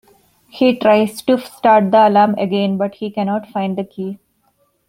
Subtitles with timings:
[0.49, 4.17] He tries to start the alarm again, but he cannot find the key.